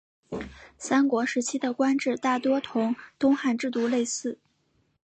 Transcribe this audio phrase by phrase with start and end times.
[0.79, 4.39] 三国时期的官制大多与东汉制度类似。